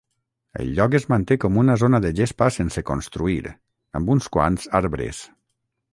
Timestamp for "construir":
2.89-3.55